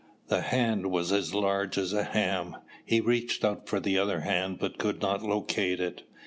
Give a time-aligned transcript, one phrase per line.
[0.29, 2.55] The hand was as large as a ham.
[2.83, 6.01] He reached for the other hand but could not locate it.